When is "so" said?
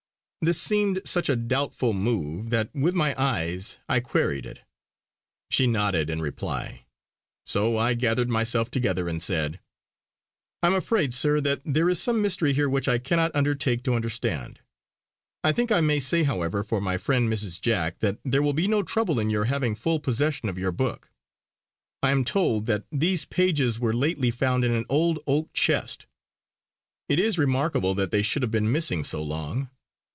7.45-7.77, 29.03-29.21